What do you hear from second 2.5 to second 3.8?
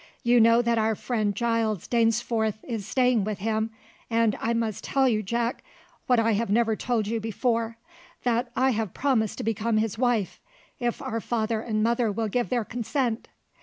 is staying with him,